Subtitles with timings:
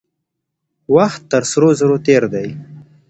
[0.95, 2.47] وخت تر سرو زرو تېر دی.